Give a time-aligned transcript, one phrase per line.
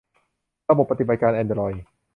[0.69, 1.83] ระบบปฏิบัติการแอนดรอยด์